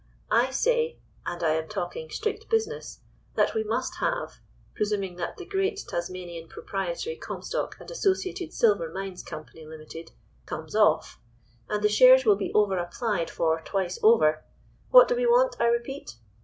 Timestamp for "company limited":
9.21-10.11